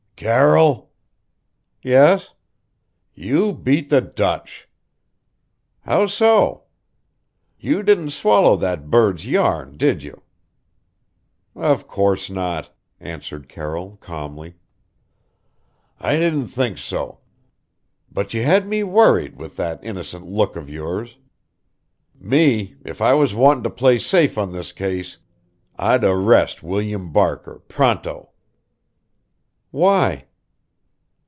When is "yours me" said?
20.69-22.75